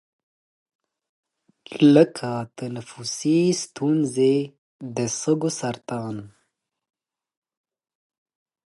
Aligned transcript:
لـکه 1.93 2.31
تنفـسي 2.57 3.39
سـتونـزې، 3.59 4.35
د 4.95 4.97
سـږوسـرطـان، 5.19 6.17